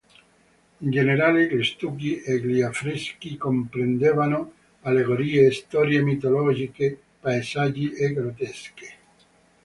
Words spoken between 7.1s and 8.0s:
paesaggi